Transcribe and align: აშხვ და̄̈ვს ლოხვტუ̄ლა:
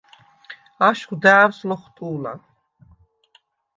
აშხვ 0.87 1.13
და̄̈ვს 1.23 1.57
ლოხვტუ̄ლა: 1.67 2.33